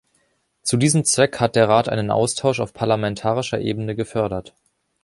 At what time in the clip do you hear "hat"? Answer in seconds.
1.39-1.55